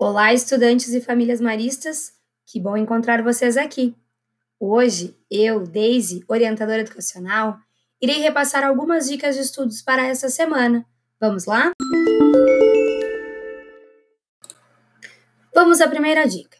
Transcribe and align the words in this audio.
Olá, 0.00 0.32
estudantes 0.32 0.94
e 0.94 1.00
famílias 1.00 1.40
maristas, 1.40 2.12
que 2.46 2.60
bom 2.60 2.76
encontrar 2.76 3.20
vocês 3.20 3.56
aqui. 3.56 3.96
Hoje, 4.60 5.18
eu, 5.28 5.66
Daisy, 5.66 6.24
orientadora 6.28 6.82
educacional, 6.82 7.58
irei 8.00 8.20
repassar 8.20 8.62
algumas 8.62 9.08
dicas 9.08 9.34
de 9.34 9.42
estudos 9.42 9.82
para 9.82 10.06
essa 10.06 10.28
semana. 10.28 10.86
Vamos 11.20 11.46
lá? 11.46 11.72
Vamos 15.52 15.80
à 15.80 15.88
primeira 15.88 16.28
dica. 16.28 16.56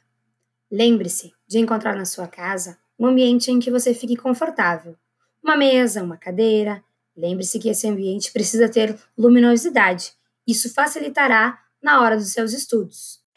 Lembre-se 0.68 1.32
de 1.46 1.60
encontrar 1.60 1.94
na 1.94 2.06
sua 2.06 2.26
casa 2.26 2.76
um 2.98 3.06
ambiente 3.06 3.52
em 3.52 3.60
que 3.60 3.70
você 3.70 3.94
fique 3.94 4.16
confortável. 4.16 4.96
Uma 5.40 5.56
mesa, 5.56 6.02
uma 6.02 6.16
cadeira. 6.16 6.82
Lembre-se 7.16 7.60
que 7.60 7.68
esse 7.68 7.86
ambiente 7.86 8.32
precisa 8.32 8.68
ter 8.68 8.98
luminosidade. 9.16 10.12
Isso 10.44 10.74
facilitará 10.74 11.62
na 11.80 12.02
hora 12.02 12.16
dos 12.16 12.32
seus 12.32 12.52
estudos. 12.52 13.27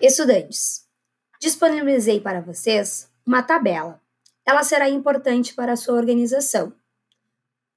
Estudantes, 0.00 0.84
disponibilizei 1.40 2.20
para 2.20 2.40
vocês 2.40 3.10
uma 3.26 3.42
tabela. 3.42 4.00
Ela 4.44 4.62
será 4.62 4.88
importante 4.88 5.54
para 5.54 5.72
a 5.72 5.76
sua 5.76 5.94
organização. 5.94 6.72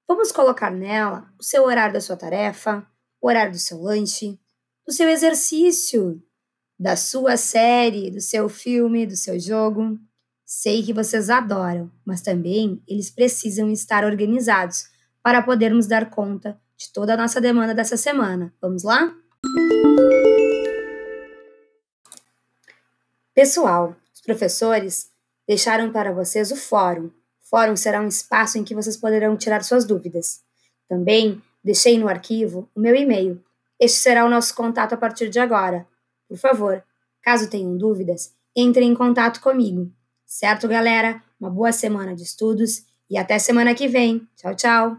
Vamos 0.07 0.31
colocar 0.31 0.69
nela 0.69 1.31
o 1.39 1.43
seu 1.43 1.63
horário 1.63 1.93
da 1.93 2.01
sua 2.01 2.17
tarefa, 2.17 2.85
o 3.21 3.27
horário 3.27 3.53
do 3.53 3.59
seu 3.59 3.81
lanche, 3.81 4.37
do 4.85 4.91
seu 4.91 5.07
exercício, 5.07 6.21
da 6.77 6.95
sua 6.95 7.37
série, 7.37 8.11
do 8.11 8.21
seu 8.21 8.49
filme, 8.49 9.05
do 9.05 9.15
seu 9.15 9.39
jogo. 9.39 9.97
Sei 10.45 10.83
que 10.83 10.93
vocês 10.93 11.29
adoram, 11.29 11.91
mas 12.05 12.21
também 12.21 12.83
eles 12.87 13.09
precisam 13.09 13.71
estar 13.71 14.03
organizados 14.03 14.89
para 15.23 15.41
podermos 15.41 15.87
dar 15.87 16.09
conta 16.09 16.59
de 16.75 16.91
toda 16.91 17.13
a 17.13 17.17
nossa 17.17 17.39
demanda 17.39 17.73
dessa 17.73 17.97
semana. 17.97 18.53
Vamos 18.61 18.83
lá? 18.83 19.13
Pessoal, 23.39 23.95
os 24.13 24.19
professores 24.19 25.11
deixaram 25.47 25.93
para 25.93 26.11
vocês 26.11 26.51
o 26.51 26.57
fórum. 26.57 27.05
O 27.05 27.49
fórum 27.49 27.73
será 27.73 28.01
um 28.01 28.07
espaço 28.09 28.57
em 28.57 28.65
que 28.65 28.75
vocês 28.75 28.97
poderão 28.97 29.37
tirar 29.37 29.63
suas 29.63 29.85
dúvidas. 29.85 30.41
Também 30.89 31.41
deixei 31.63 31.97
no 31.97 32.09
arquivo 32.09 32.69
o 32.75 32.81
meu 32.81 32.93
e-mail. 32.93 33.41
Este 33.79 33.97
será 33.97 34.25
o 34.25 34.29
nosso 34.29 34.53
contato 34.53 34.91
a 34.91 34.97
partir 34.97 35.29
de 35.29 35.39
agora. 35.39 35.87
Por 36.27 36.37
favor, 36.37 36.83
caso 37.21 37.49
tenham 37.49 37.77
dúvidas, 37.77 38.35
entrem 38.53 38.89
em 38.91 38.93
contato 38.93 39.39
comigo. 39.39 39.89
Certo, 40.25 40.67
galera? 40.67 41.23
Uma 41.39 41.49
boa 41.49 41.71
semana 41.71 42.13
de 42.13 42.23
estudos 42.23 42.83
e 43.09 43.17
até 43.17 43.39
semana 43.39 43.73
que 43.73 43.87
vem. 43.87 44.27
Tchau, 44.35 44.53
tchau! 44.53 44.97